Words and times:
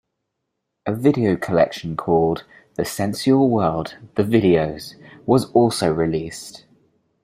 A 0.87 0.95
video 0.95 1.35
collection 1.35 1.95
called 1.95 2.43
"The 2.73 2.83
Sensual 2.85 3.47
World: 3.51 3.97
The 4.15 4.23
Videos" 4.23 4.95
was 5.27 5.51
also 5.51 5.93
released. 5.93 6.65